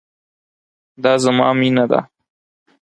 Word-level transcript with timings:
دا 1.03 1.13
زما 1.23 1.47
مينه 1.59 1.85
ده 1.91 1.99